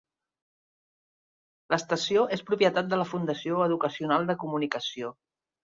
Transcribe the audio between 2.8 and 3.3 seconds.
de la